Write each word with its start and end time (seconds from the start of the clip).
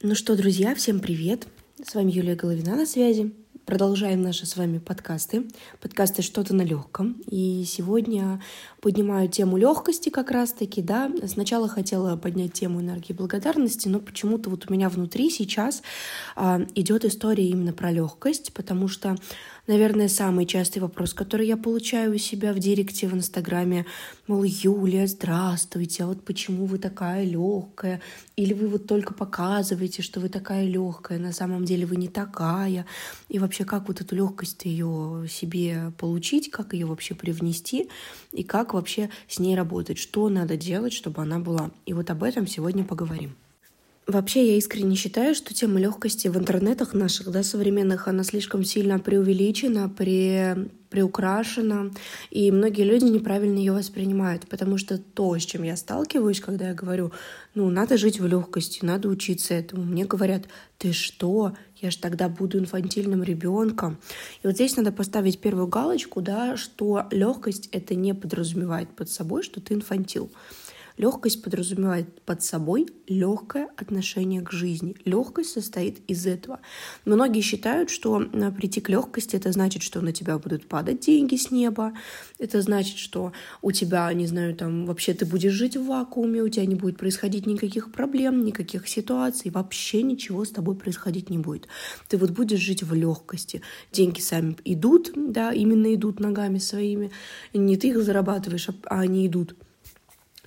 Ну 0.00 0.14
что, 0.14 0.36
друзья, 0.36 0.76
всем 0.76 1.00
привет! 1.00 1.48
С 1.84 1.96
вами 1.96 2.12
Юлия 2.12 2.36
Головина 2.36 2.76
на 2.76 2.86
связи. 2.86 3.32
Продолжаем 3.68 4.22
наши 4.22 4.46
с 4.46 4.56
вами 4.56 4.78
подкасты. 4.78 5.46
Подкасты 5.82 6.22
«Что-то 6.22 6.54
на 6.54 6.62
легком». 6.62 7.20
И 7.30 7.64
сегодня 7.66 8.40
поднимаю 8.80 9.28
тему 9.28 9.58
легкости 9.58 10.08
как 10.08 10.30
раз-таки, 10.30 10.80
да. 10.80 11.12
Сначала 11.26 11.68
хотела 11.68 12.16
поднять 12.16 12.54
тему 12.54 12.80
энергии 12.80 13.12
благодарности, 13.12 13.86
но 13.86 14.00
почему-то 14.00 14.48
вот 14.48 14.70
у 14.70 14.72
меня 14.72 14.88
внутри 14.88 15.28
сейчас 15.28 15.82
а, 16.34 16.62
идет 16.76 17.04
история 17.04 17.46
именно 17.46 17.74
про 17.74 17.90
легкость, 17.90 18.54
потому 18.54 18.88
что 18.88 19.18
Наверное, 19.68 20.08
самый 20.08 20.46
частый 20.46 20.80
вопрос, 20.80 21.12
который 21.12 21.46
я 21.46 21.58
получаю 21.58 22.14
у 22.14 22.18
себя 22.18 22.54
в 22.54 22.58
директе 22.58 23.06
в 23.06 23.12
Инстаграме, 23.12 23.84
мол, 24.26 24.42
Юлия, 24.42 25.06
здравствуйте, 25.06 26.04
а 26.04 26.06
вот 26.06 26.24
почему 26.24 26.64
вы 26.64 26.78
такая 26.78 27.22
легкая? 27.26 28.00
Или 28.36 28.54
вы 28.54 28.66
вот 28.68 28.86
только 28.86 29.12
показываете, 29.12 30.00
что 30.00 30.20
вы 30.20 30.30
такая 30.30 30.64
легкая, 30.64 31.18
на 31.18 31.32
самом 31.32 31.66
деле 31.66 31.84
вы 31.84 31.96
не 31.96 32.08
такая. 32.08 32.86
И 33.28 33.38
вообще, 33.38 33.57
как 33.64 33.88
вот 33.88 34.00
эту 34.00 34.14
легкость 34.16 34.64
ее 34.64 35.26
себе 35.28 35.92
получить, 35.98 36.50
как 36.50 36.72
ее 36.72 36.86
вообще 36.86 37.14
привнести, 37.14 37.88
и 38.32 38.42
как 38.42 38.74
вообще 38.74 39.10
с 39.28 39.38
ней 39.38 39.56
работать, 39.56 39.98
что 39.98 40.28
надо 40.28 40.56
делать, 40.56 40.92
чтобы 40.92 41.22
она 41.22 41.38
была. 41.38 41.70
И 41.86 41.92
вот 41.92 42.10
об 42.10 42.22
этом 42.22 42.46
сегодня 42.46 42.84
поговорим. 42.84 43.34
Вообще, 44.06 44.52
я 44.52 44.56
искренне 44.56 44.96
считаю, 44.96 45.34
что 45.34 45.52
тема 45.52 45.78
легкости 45.78 46.28
в 46.28 46.38
интернетах 46.38 46.94
наших, 46.94 47.30
да, 47.30 47.42
современных, 47.42 48.08
она 48.08 48.24
слишком 48.24 48.64
сильно 48.64 48.98
преувеличена, 48.98 49.90
пре, 49.90 50.70
приукрашена, 50.90 51.90
и 52.30 52.50
многие 52.50 52.82
люди 52.82 53.04
неправильно 53.04 53.58
ее 53.58 53.72
воспринимают, 53.72 54.48
потому 54.48 54.78
что 54.78 54.98
то, 54.98 55.38
с 55.38 55.42
чем 55.42 55.62
я 55.62 55.76
сталкиваюсь, 55.76 56.40
когда 56.40 56.68
я 56.68 56.74
говорю, 56.74 57.12
ну, 57.54 57.70
надо 57.70 57.96
жить 57.96 58.20
в 58.20 58.26
легкости, 58.26 58.84
надо 58.84 59.08
учиться 59.08 59.54
этому, 59.54 59.84
мне 59.84 60.04
говорят, 60.04 60.44
ты 60.78 60.92
что, 60.92 61.54
я 61.76 61.90
же 61.90 61.98
тогда 61.98 62.28
буду 62.28 62.58
инфантильным 62.58 63.22
ребенком. 63.22 63.98
И 64.42 64.46
вот 64.46 64.54
здесь 64.54 64.76
надо 64.76 64.92
поставить 64.92 65.40
первую 65.40 65.66
галочку, 65.66 66.20
да, 66.20 66.56
что 66.56 67.06
легкость 67.10 67.68
это 67.72 67.94
не 67.94 68.14
подразумевает 68.14 68.88
под 68.90 69.10
собой, 69.10 69.42
что 69.42 69.60
ты 69.60 69.74
инфантил. 69.74 70.30
Легкость 70.98 71.42
подразумевает 71.42 72.20
под 72.22 72.42
собой 72.42 72.88
легкое 73.06 73.68
отношение 73.76 74.42
к 74.42 74.50
жизни. 74.50 74.96
Легкость 75.04 75.52
состоит 75.52 76.00
из 76.08 76.26
этого. 76.26 76.58
Многие 77.04 77.40
считают, 77.40 77.88
что 77.88 78.20
э, 78.20 78.50
прийти 78.50 78.80
к 78.80 78.88
легкости 78.88 79.36
это 79.36 79.52
значит, 79.52 79.84
что 79.84 80.00
на 80.00 80.12
тебя 80.12 80.38
будут 80.38 80.66
падать 80.66 81.00
деньги 81.00 81.36
с 81.36 81.52
неба. 81.52 81.94
Это 82.40 82.60
значит, 82.62 82.98
что 82.98 83.32
у 83.62 83.70
тебя, 83.70 84.12
не 84.12 84.26
знаю, 84.26 84.56
там 84.56 84.86
вообще 84.86 85.14
ты 85.14 85.24
будешь 85.24 85.52
жить 85.52 85.76
в 85.76 85.86
вакууме, 85.86 86.42
у 86.42 86.48
тебя 86.48 86.66
не 86.66 86.74
будет 86.74 86.98
происходить 86.98 87.46
никаких 87.46 87.92
проблем, 87.92 88.44
никаких 88.44 88.88
ситуаций, 88.88 89.52
вообще 89.52 90.02
ничего 90.02 90.44
с 90.44 90.50
тобой 90.50 90.74
происходить 90.74 91.30
не 91.30 91.38
будет. 91.38 91.68
Ты 92.08 92.18
вот 92.18 92.30
будешь 92.30 92.58
жить 92.58 92.82
в 92.82 92.92
легкости. 92.92 93.62
Деньги 93.92 94.20
сами 94.20 94.56
идут, 94.64 95.12
да, 95.14 95.52
именно 95.52 95.94
идут 95.94 96.18
ногами 96.18 96.58
своими. 96.58 97.12
Не 97.54 97.76
ты 97.76 97.90
их 97.90 98.02
зарабатываешь, 98.02 98.68
а 98.68 99.00
они 99.00 99.24
идут. 99.24 99.54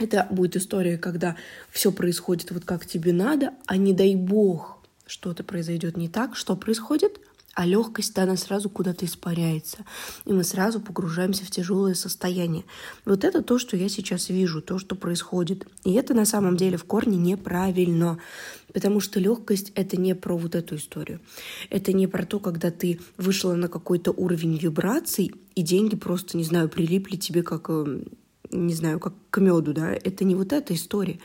Это 0.02 0.28
будет 0.32 0.56
история, 0.56 0.98
когда 0.98 1.36
все 1.70 1.92
происходит 1.92 2.50
вот 2.52 2.66
как 2.66 2.88
тебе 2.88 3.14
надо, 3.14 3.54
а 3.68 3.78
не 3.78 3.94
дай 3.94 4.16
бог 4.16 4.80
что-то 5.06 5.44
произойдет 5.44 5.96
не 5.96 6.10
так, 6.10 6.36
что 6.36 6.56
происходит, 6.56 7.20
а 7.54 7.68
легкость, 7.68 8.18
она 8.18 8.36
сразу 8.36 8.70
куда-то 8.70 9.06
испаряется, 9.06 9.80
и 10.26 10.34
мы 10.34 10.44
сразу 10.44 10.80
погружаемся 10.80 11.46
в 11.46 11.52
тяжелое 11.52 11.94
состояние. 11.94 12.64
Вот 13.06 13.24
это 13.24 13.44
то, 13.44 13.60
что 13.60 13.78
я 13.78 13.90
сейчас 13.90 14.30
вижу, 14.30 14.62
то, 14.62 14.80
что 14.80 14.96
происходит. 14.96 15.68
И 15.84 15.92
это 15.94 16.16
на 16.16 16.26
самом 16.26 16.58
деле 16.58 16.78
в 16.78 16.86
корне 16.86 17.18
неправильно, 17.18 18.18
потому 18.74 19.02
что 19.02 19.20
легкость 19.20 19.72
это 19.76 19.98
не 19.98 20.16
про 20.16 20.36
вот 20.36 20.56
эту 20.56 20.78
историю. 20.78 21.20
Это 21.70 21.94
не 21.94 22.08
про 22.08 22.26
то, 22.26 22.40
когда 22.40 22.72
ты 22.72 23.02
вышла 23.18 23.54
на 23.54 23.68
какой-то 23.68 24.12
уровень 24.12 24.58
вибраций, 24.58 25.34
и 25.54 25.62
деньги 25.62 25.96
просто, 25.96 26.38
не 26.38 26.46
знаю, 26.46 26.70
прилипли 26.70 27.18
тебе 27.18 27.44
как 27.44 27.70
эм, 27.70 28.06
не 28.52 28.74
знаю, 28.74 29.00
как 29.00 29.14
к 29.30 29.40
меду, 29.40 29.74
да, 29.74 29.92
это 29.92 30.24
не 30.24 30.36
вот 30.36 30.54
эта 30.54 30.74
история. 30.74 31.20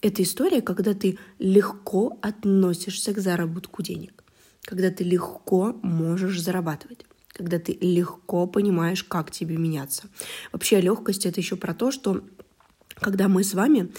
Это 0.00 0.22
история, 0.22 0.62
когда 0.62 0.94
ты 0.94 1.18
легко 1.38 2.18
относишься 2.22 3.12
к 3.12 3.18
заработку 3.18 3.82
денег, 3.82 4.24
когда 4.62 4.90
ты 4.90 5.04
легко 5.04 5.76
можешь 5.82 6.40
зарабатывать 6.40 7.04
когда 7.38 7.60
ты 7.60 7.78
легко 7.80 8.48
понимаешь, 8.48 9.04
как 9.04 9.30
тебе 9.30 9.56
меняться. 9.56 10.08
Вообще 10.50 10.80
легкость 10.80 11.24
это 11.24 11.38
еще 11.38 11.54
про 11.54 11.72
то, 11.72 11.92
что 11.92 12.24
когда 12.96 13.28
мы 13.28 13.44
с 13.44 13.54
вами 13.54 13.92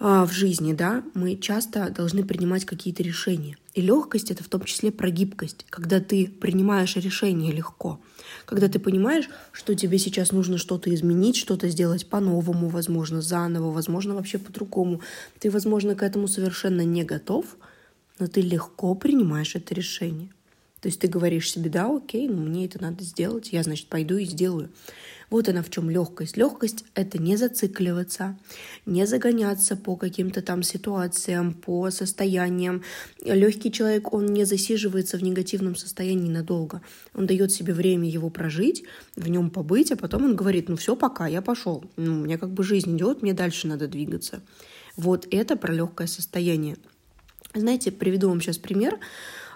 в 0.00 0.30
жизни, 0.32 0.72
да, 0.72 1.04
мы 1.12 1.36
часто 1.36 1.90
должны 1.90 2.24
принимать 2.24 2.64
какие-то 2.64 3.02
решения. 3.02 3.58
И 3.74 3.82
легкость 3.82 4.30
это 4.30 4.42
в 4.42 4.48
том 4.48 4.62
числе 4.64 4.90
про 4.90 5.10
гибкость, 5.10 5.66
когда 5.68 6.00
ты 6.00 6.26
принимаешь 6.26 6.96
решение 6.96 7.52
легко, 7.52 8.00
когда 8.46 8.68
ты 8.68 8.78
понимаешь, 8.78 9.28
что 9.52 9.74
тебе 9.74 9.98
сейчас 9.98 10.32
нужно 10.32 10.56
что-то 10.56 10.92
изменить, 10.94 11.36
что-то 11.36 11.68
сделать 11.68 12.08
по-новому, 12.08 12.68
возможно, 12.68 13.20
заново, 13.20 13.70
возможно, 13.70 14.14
вообще 14.14 14.38
по-другому. 14.38 15.02
Ты, 15.38 15.50
возможно, 15.50 15.94
к 15.94 16.02
этому 16.02 16.28
совершенно 16.28 16.84
не 16.84 17.04
готов, 17.04 17.44
но 18.18 18.26
ты 18.26 18.40
легко 18.40 18.94
принимаешь 18.94 19.54
это 19.54 19.74
решение. 19.74 20.30
То 20.80 20.88
есть 20.88 21.00
ты 21.00 21.08
говоришь 21.08 21.52
себе, 21.52 21.70
да, 21.70 21.94
окей, 21.94 22.28
ну 22.28 22.42
мне 22.42 22.66
это 22.66 22.80
надо 22.80 23.04
сделать, 23.04 23.52
я, 23.52 23.62
значит, 23.62 23.88
пойду 23.88 24.16
и 24.16 24.24
сделаю. 24.24 24.70
Вот 25.30 25.48
она 25.48 25.62
в 25.62 25.70
чем 25.70 25.88
легкость. 25.88 26.36
Легкость— 26.36 26.84
это 26.94 27.18
не 27.22 27.36
зацикливаться, 27.36 28.36
не 28.84 29.06
загоняться 29.06 29.76
по 29.76 29.94
каким-то 29.94 30.42
там 30.42 30.64
ситуациям, 30.64 31.54
по 31.54 31.90
состояниям. 31.90 32.82
Легкий 33.22 33.70
человек, 33.70 34.12
он 34.12 34.26
не 34.26 34.44
засиживается 34.44 35.18
в 35.18 35.22
негативном 35.22 35.76
состоянии 35.76 36.28
надолго. 36.28 36.82
Он 37.14 37.26
дает 37.26 37.52
себе 37.52 37.72
время 37.72 38.08
его 38.08 38.28
прожить, 38.28 38.82
в 39.14 39.28
нем 39.28 39.50
побыть, 39.50 39.92
а 39.92 39.96
потом 39.96 40.24
он 40.24 40.34
говорит, 40.34 40.68
ну 40.68 40.76
все, 40.76 40.96
пока, 40.96 41.28
я 41.28 41.42
пошел. 41.42 41.84
Ну, 41.96 42.20
у 42.20 42.24
меня 42.24 42.36
как 42.36 42.50
бы 42.50 42.64
жизнь 42.64 42.96
идет, 42.96 43.22
мне 43.22 43.32
дальше 43.32 43.68
надо 43.68 43.86
двигаться. 43.86 44.42
Вот 44.96 45.28
это 45.30 45.54
про 45.54 45.72
легкое 45.72 46.08
состояние. 46.08 46.76
Знаете, 47.54 47.92
приведу 47.92 48.28
вам 48.28 48.40
сейчас 48.40 48.58
пример. 48.58 48.98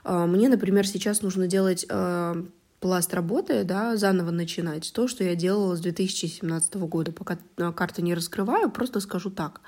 А, 0.04 0.26
мне, 0.26 0.48
например, 0.48 0.86
сейчас 0.86 1.22
нужно 1.22 1.46
делать 1.46 1.86
а, 1.88 2.36
пласт 2.80 3.12
работы, 3.14 3.64
да, 3.64 3.96
заново 3.96 4.30
начинать. 4.30 4.92
То, 4.92 5.08
что 5.08 5.24
я 5.24 5.34
делала 5.34 5.74
с 5.74 5.80
2017 5.80 6.74
года. 6.74 7.12
Пока 7.12 7.38
а, 7.56 7.72
карты 7.72 8.02
не 8.02 8.14
раскрываю, 8.14 8.70
просто 8.70 9.00
скажу 9.00 9.30
так. 9.30 9.60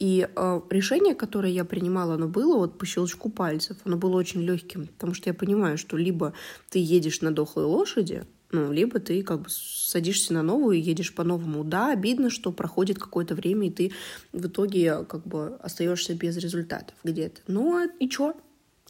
И 0.00 0.28
э, 0.28 0.60
решение, 0.70 1.14
которое 1.14 1.52
я 1.52 1.64
принимала, 1.64 2.14
оно 2.14 2.26
было 2.26 2.56
вот 2.56 2.78
по 2.78 2.84
щелчку 2.84 3.30
пальцев. 3.30 3.76
Оно 3.84 3.96
было 3.96 4.16
очень 4.16 4.42
легким, 4.42 4.88
потому 4.88 5.14
что 5.14 5.30
я 5.30 5.34
понимаю, 5.34 5.78
что 5.78 5.96
либо 5.96 6.32
ты 6.68 6.80
едешь 6.80 7.20
на 7.20 7.30
дохлой 7.30 7.64
лошади, 7.66 8.24
ну, 8.50 8.72
либо 8.72 8.98
ты 8.98 9.22
как 9.22 9.42
бы 9.42 9.46
садишься 9.48 10.32
на 10.34 10.42
новую 10.42 10.78
и 10.78 10.80
едешь 10.80 11.14
по-новому. 11.14 11.64
Да, 11.64 11.92
обидно, 11.92 12.28
что 12.28 12.52
проходит 12.52 12.98
какое-то 12.98 13.34
время, 13.34 13.68
и 13.68 13.70
ты 13.70 13.92
в 14.32 14.46
итоге 14.46 15.04
как 15.04 15.26
бы 15.26 15.56
остаешься 15.56 16.14
без 16.14 16.36
результатов 16.36 16.96
где-то. 17.04 17.40
Ну, 17.46 17.88
и 17.98 18.08
чё? 18.08 18.34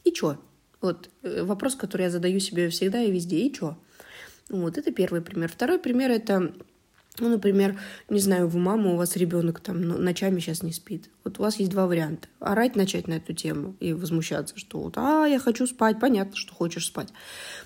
И 0.03 0.11
чё? 0.11 0.37
Вот 0.81 1.09
э, 1.23 1.43
вопрос, 1.43 1.75
который 1.75 2.03
я 2.03 2.09
задаю 2.09 2.39
себе 2.39 2.69
всегда 2.69 3.01
и 3.01 3.11
везде. 3.11 3.37
И 3.39 3.53
чё? 3.53 3.77
Вот, 4.49 4.77
это 4.77 4.91
первый 4.91 5.21
пример. 5.21 5.49
Второй 5.49 5.79
пример— 5.79 6.11
это 6.11 6.53
ну, 7.17 7.29
например, 7.29 7.79
не 8.09 8.19
знаю, 8.19 8.49
вы 8.49 8.59
мама, 8.59 8.91
у 8.91 8.97
вас 8.97 9.15
ребенок 9.15 9.61
там 9.61 9.81
ночами 9.81 10.39
сейчас 10.39 10.63
не 10.63 10.73
спит. 10.73 11.09
Вот 11.23 11.39
у 11.39 11.43
вас 11.43 11.57
есть 11.59 11.71
два 11.71 11.87
варианта. 11.87 12.27
Орать 12.39 12.75
начать 12.75 13.07
на 13.07 13.13
эту 13.13 13.33
тему 13.33 13.75
и 13.79 13.93
возмущаться, 13.93 14.57
что 14.59 14.79
вот, 14.79 14.97
а, 14.97 15.25
я 15.25 15.39
хочу 15.39 15.65
спать, 15.65 15.99
понятно, 15.99 16.35
что 16.35 16.53
хочешь 16.53 16.87
спать. 16.87 17.09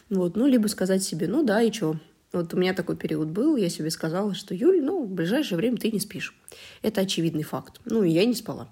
Вот, 0.09 0.35
ну, 0.35 0.45
либо 0.45 0.67
сказать 0.67 1.03
себе, 1.03 1.27
ну 1.27 1.43
да, 1.43 1.63
и 1.63 1.71
чё? 1.71 1.95
Вот 2.31 2.53
у 2.53 2.57
меня 2.57 2.75
такой 2.75 2.95
период 2.95 3.29
был, 3.29 3.55
я 3.55 3.69
себе 3.69 3.89
сказала, 3.89 4.35
что, 4.35 4.53
Юль, 4.53 4.83
ну, 4.83 5.03
в 5.03 5.09
ближайшее 5.09 5.57
время 5.57 5.77
ты 5.77 5.91
не 5.91 5.99
спишь. 5.99 6.35
Это 6.83 7.01
очевидный 7.01 7.41
факт. 7.41 7.81
Ну, 7.85 8.03
и 8.03 8.11
я 8.11 8.25
не 8.25 8.35
спала. 8.35 8.69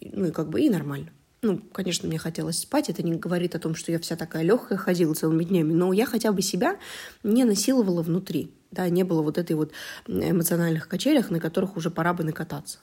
Ну, 0.00 0.26
и 0.26 0.30
как 0.30 0.48
бы 0.48 0.62
и 0.62 0.70
нормально. 0.70 1.10
Ну, 1.40 1.58
конечно, 1.72 2.08
мне 2.08 2.18
хотелось 2.18 2.58
спать, 2.58 2.90
это 2.90 3.02
не 3.02 3.14
говорит 3.14 3.54
о 3.54 3.60
том, 3.60 3.76
что 3.76 3.92
я 3.92 4.00
вся 4.00 4.16
такая 4.16 4.42
легкая 4.42 4.76
ходила 4.76 5.14
целыми 5.14 5.44
днями, 5.44 5.72
но 5.72 5.92
я 5.92 6.04
хотя 6.04 6.32
бы 6.32 6.42
себя 6.42 6.78
не 7.22 7.44
насиловала 7.44 8.02
внутри, 8.02 8.52
да, 8.72 8.88
не 8.88 9.04
было 9.04 9.22
вот 9.22 9.38
этой 9.38 9.54
вот 9.54 9.70
эмоциональных 10.08 10.88
качелях, 10.88 11.30
на 11.30 11.38
которых 11.38 11.76
уже 11.76 11.90
пора 11.90 12.12
бы 12.12 12.24
накататься. 12.24 12.78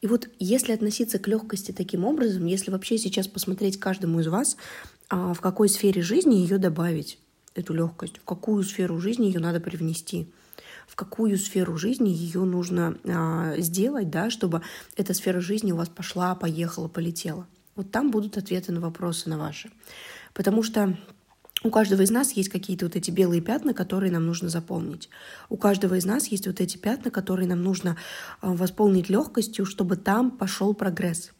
И 0.00 0.08
вот 0.08 0.28
если 0.38 0.72
относиться 0.72 1.18
к 1.18 1.28
легкости 1.28 1.70
таким 1.70 2.04
образом, 2.04 2.46
если 2.46 2.70
вообще 2.70 2.98
сейчас 2.98 3.28
посмотреть 3.28 3.78
каждому 3.78 4.20
из 4.20 4.26
вас, 4.26 4.56
а 5.08 5.32
в 5.32 5.40
какой 5.40 5.68
сфере 5.68 6.02
жизни 6.02 6.34
ее 6.34 6.58
добавить, 6.58 7.18
эту 7.56 7.72
легкость, 7.72 8.18
в 8.18 8.24
какую 8.24 8.62
сферу 8.62 9.00
жизни 9.00 9.26
ее 9.26 9.40
надо 9.40 9.60
привнести, 9.60 10.28
в 10.86 10.94
какую 10.94 11.36
сферу 11.38 11.76
жизни 11.76 12.10
ее 12.10 12.44
нужно 12.44 12.96
а, 13.04 13.54
сделать, 13.58 14.10
да, 14.10 14.30
чтобы 14.30 14.62
эта 14.96 15.14
сфера 15.14 15.40
жизни 15.40 15.72
у 15.72 15.76
вас 15.76 15.88
пошла, 15.88 16.34
поехала, 16.34 16.88
полетела. 16.88 17.46
Вот 17.76 17.90
там 17.90 18.10
будут 18.10 18.36
ответы 18.36 18.72
на 18.72 18.80
вопросы 18.80 19.28
на 19.28 19.38
ваши. 19.38 19.70
Потому 20.34 20.62
что 20.62 20.96
у 21.62 21.70
каждого 21.70 22.02
из 22.02 22.10
нас 22.10 22.32
есть 22.32 22.48
какие-то 22.48 22.86
вот 22.86 22.96
эти 22.96 23.10
белые 23.10 23.40
пятна, 23.40 23.74
которые 23.74 24.12
нам 24.12 24.26
нужно 24.26 24.48
заполнить. 24.48 25.08
У 25.48 25.56
каждого 25.56 25.94
из 25.94 26.04
нас 26.04 26.26
есть 26.28 26.46
вот 26.46 26.60
эти 26.60 26.76
пятна, 26.76 27.10
которые 27.10 27.48
нам 27.48 27.62
нужно 27.62 27.96
а, 28.40 28.52
восполнить 28.52 29.08
легкостью, 29.08 29.64
чтобы 29.64 29.96
там 29.96 30.30
пошел 30.30 30.74
прогресс. 30.74 31.32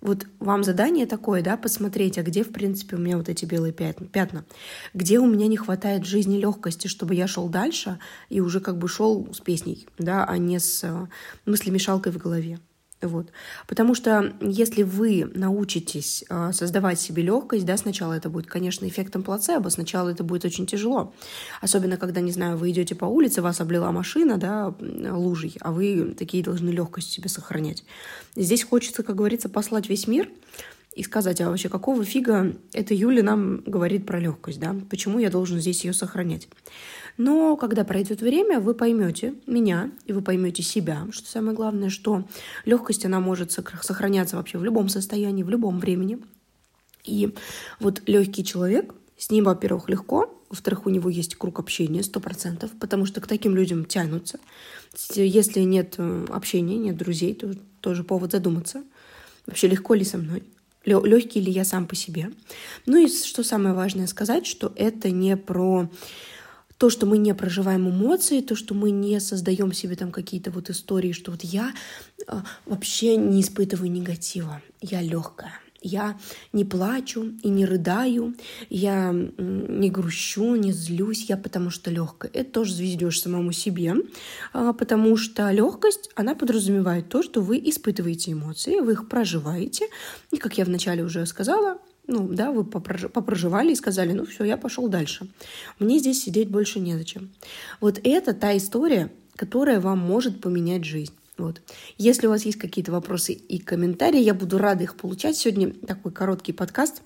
Вот 0.00 0.26
вам 0.38 0.62
задание 0.62 1.06
такое, 1.06 1.42
да, 1.42 1.56
посмотреть, 1.56 2.18
а 2.18 2.22
где, 2.22 2.44
в 2.44 2.52
принципе, 2.52 2.96
у 2.96 3.00
меня 3.00 3.16
вот 3.16 3.28
эти 3.28 3.44
белые 3.44 3.72
пятна, 3.72 4.44
где 4.94 5.18
у 5.18 5.26
меня 5.26 5.48
не 5.48 5.56
хватает 5.56 6.04
жизни 6.04 6.36
легкости, 6.36 6.86
чтобы 6.86 7.16
я 7.16 7.26
шел 7.26 7.48
дальше 7.48 7.98
и 8.28 8.40
уже 8.40 8.60
как 8.60 8.78
бы 8.78 8.86
шел 8.86 9.32
с 9.32 9.40
песней, 9.40 9.88
да, 9.98 10.24
а 10.24 10.38
не 10.38 10.60
с 10.60 10.84
э, 10.84 11.08
мыслемешалкой 11.46 12.12
в 12.12 12.18
голове. 12.18 12.60
Вот. 13.00 13.28
Потому 13.68 13.94
что 13.94 14.34
если 14.40 14.82
вы 14.82 15.30
научитесь 15.34 16.24
э, 16.28 16.50
создавать 16.52 17.00
себе 17.00 17.22
легкость, 17.22 17.64
да, 17.64 17.76
сначала 17.76 18.14
это 18.14 18.28
будет, 18.28 18.46
конечно, 18.46 18.88
эффектом 18.88 19.22
плацебо, 19.22 19.68
сначала 19.68 20.08
это 20.08 20.24
будет 20.24 20.44
очень 20.44 20.66
тяжело. 20.66 21.14
Особенно, 21.60 21.96
когда, 21.96 22.20
не 22.20 22.32
знаю, 22.32 22.56
вы 22.56 22.70
идете 22.70 22.96
по 22.96 23.04
улице, 23.04 23.40
вас 23.40 23.60
облила 23.60 23.92
машина, 23.92 24.36
да, 24.36 24.74
лужей, 24.80 25.54
а 25.60 25.70
вы 25.70 26.16
такие 26.18 26.42
должны 26.42 26.70
легкость 26.70 27.12
себе 27.12 27.28
сохранять. 27.28 27.84
Здесь 28.34 28.64
хочется, 28.64 29.04
как 29.04 29.14
говорится, 29.14 29.48
послать 29.48 29.88
весь 29.88 30.08
мир 30.08 30.28
и 30.98 31.04
сказать, 31.04 31.40
а 31.40 31.48
вообще 31.48 31.68
какого 31.68 32.04
фига 32.04 32.56
эта 32.72 32.92
Юля 32.92 33.22
нам 33.22 33.62
говорит 33.64 34.04
про 34.04 34.18
легкость, 34.18 34.58
да? 34.58 34.74
Почему 34.90 35.20
я 35.20 35.30
должен 35.30 35.60
здесь 35.60 35.84
ее 35.84 35.92
сохранять? 35.92 36.48
Но 37.16 37.56
когда 37.56 37.84
пройдет 37.84 38.20
время, 38.20 38.58
вы 38.58 38.74
поймете 38.74 39.34
меня, 39.46 39.92
и 40.06 40.12
вы 40.12 40.22
поймете 40.22 40.64
себя, 40.64 41.06
что 41.12 41.28
самое 41.28 41.54
главное, 41.54 41.88
что 41.88 42.24
легкость, 42.64 43.04
она 43.04 43.20
может 43.20 43.52
сохраняться 43.52 44.34
вообще 44.34 44.58
в 44.58 44.64
любом 44.64 44.88
состоянии, 44.88 45.44
в 45.44 45.48
любом 45.48 45.78
времени. 45.78 46.18
И 47.04 47.32
вот 47.78 48.02
легкий 48.06 48.44
человек, 48.44 48.92
с 49.16 49.30
ним, 49.30 49.44
во-первых, 49.44 49.88
легко, 49.88 50.34
во-вторых, 50.50 50.84
у 50.86 50.90
него 50.90 51.08
есть 51.10 51.36
круг 51.36 51.60
общения 51.60 52.02
сто 52.02 52.18
процентов, 52.18 52.72
потому 52.80 53.06
что 53.06 53.20
к 53.20 53.28
таким 53.28 53.54
людям 53.54 53.84
тянутся. 53.84 54.40
Если 55.14 55.60
нет 55.60 55.94
э, 55.98 56.26
общения, 56.30 56.76
нет 56.76 56.96
друзей, 56.96 57.34
то 57.34 57.54
тоже 57.80 58.02
повод 58.02 58.32
задуматься. 58.32 58.82
Вообще 59.46 59.68
легко 59.68 59.94
ли 59.94 60.04
со 60.04 60.18
мной? 60.18 60.42
Легкий 60.84 61.40
ли 61.40 61.52
я 61.52 61.64
сам 61.64 61.86
по 61.86 61.94
себе? 61.94 62.30
Ну 62.86 62.96
и 62.96 63.08
что 63.08 63.42
самое 63.42 63.74
важное 63.74 64.06
сказать, 64.06 64.46
что 64.46 64.72
это 64.76 65.10
не 65.10 65.36
про 65.36 65.90
то, 66.78 66.90
что 66.90 67.06
мы 67.06 67.18
не 67.18 67.34
проживаем 67.34 67.88
эмоции, 67.90 68.40
то, 68.40 68.54
что 68.54 68.74
мы 68.74 68.90
не 68.90 69.20
создаем 69.20 69.72
себе 69.72 69.96
там 69.96 70.12
какие-то 70.12 70.50
вот 70.50 70.70
истории, 70.70 71.12
что 71.12 71.32
вот 71.32 71.42
я 71.42 71.74
э, 72.26 72.40
вообще 72.66 73.16
не 73.16 73.40
испытываю 73.40 73.90
негатива, 73.90 74.62
я 74.80 75.02
легкая. 75.02 75.52
Я 75.88 76.18
не 76.52 76.64
плачу 76.64 77.32
и 77.42 77.48
не 77.48 77.64
рыдаю, 77.64 78.34
я 78.68 79.12
не 79.12 79.90
грущу, 79.90 80.54
не 80.54 80.72
злюсь, 80.72 81.24
я 81.28 81.36
потому 81.36 81.70
что 81.70 81.90
легкая. 81.90 82.30
Это 82.34 82.50
тоже 82.52 82.74
заведешь 82.74 83.20
самому 83.20 83.52
себе, 83.52 83.94
а, 84.52 84.72
потому 84.72 85.16
что 85.16 85.50
легкость, 85.50 86.10
она 86.14 86.34
подразумевает 86.34 87.08
то, 87.08 87.22
что 87.22 87.40
вы 87.40 87.58
испытываете 87.58 88.32
эмоции, 88.32 88.80
вы 88.80 88.92
их 88.92 89.08
проживаете. 89.08 89.86
И, 90.30 90.36
как 90.36 90.58
я 90.58 90.64
вначале 90.64 91.02
уже 91.02 91.24
сказала, 91.26 91.78
ну, 92.06 92.28
да, 92.28 92.50
вы 92.50 92.64
попроживали 92.64 93.72
и 93.72 93.76
сказали, 93.76 94.12
ну, 94.12 94.26
все, 94.26 94.44
я 94.44 94.56
пошел 94.56 94.88
дальше. 94.88 95.28
Мне 95.78 95.98
здесь 95.98 96.22
сидеть 96.22 96.48
больше 96.48 96.80
незачем. 96.80 97.30
Вот 97.80 98.00
это 98.02 98.34
та 98.34 98.56
история, 98.56 99.10
которая 99.36 99.80
вам 99.80 99.98
может 99.98 100.40
поменять 100.40 100.84
жизнь. 100.84 101.12
Вот. 101.38 101.62
Если 101.96 102.26
у 102.26 102.30
вас 102.30 102.44
есть 102.44 102.58
какие-то 102.58 102.92
вопросы 102.92 103.32
и 103.32 103.58
комментарии, 103.58 104.20
я 104.20 104.34
буду 104.34 104.58
рада 104.58 104.84
их 104.84 104.96
получать. 104.96 105.36
Сегодня 105.36 105.72
такой 105.72 106.12
короткий 106.12 106.52
подкаст, 106.52 107.02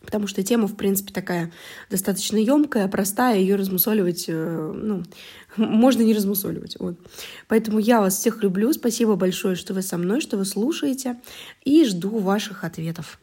потому 0.00 0.28
что 0.28 0.42
тема, 0.42 0.68
в 0.68 0.76
принципе, 0.76 1.12
такая 1.12 1.52
достаточно 1.90 2.36
емкая, 2.36 2.86
простая, 2.88 3.38
ее 3.38 3.56
размусоливать, 3.56 4.26
э, 4.28 4.72
ну, 4.74 5.02
можно 5.56 6.02
не 6.02 6.14
размусоливать. 6.14 6.76
Вот. 6.78 6.96
Поэтому 7.48 7.80
я 7.80 8.00
вас 8.00 8.16
всех 8.16 8.42
люблю. 8.42 8.72
Спасибо 8.72 9.16
большое, 9.16 9.56
что 9.56 9.74
вы 9.74 9.82
со 9.82 9.98
мной, 9.98 10.20
что 10.20 10.36
вы 10.36 10.44
слушаете, 10.44 11.16
и 11.64 11.84
жду 11.84 12.18
ваших 12.18 12.62
ответов. 12.62 13.18